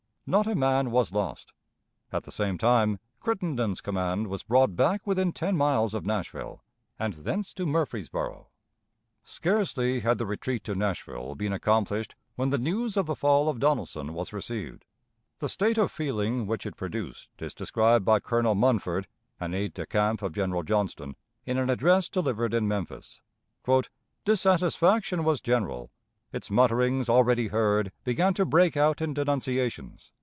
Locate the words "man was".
0.55-1.11